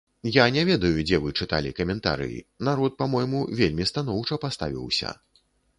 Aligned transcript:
Я 0.35 0.45
не 0.53 0.61
ведаю, 0.69 1.03
дзе 1.09 1.19
вы 1.25 1.33
чыталі 1.43 1.75
каментарыі, 1.81 2.39
народ 2.71 2.99
па-мойму 3.03 3.47
вельмі 3.61 3.91
станоўча 3.93 4.35
паставіўся. 4.49 5.19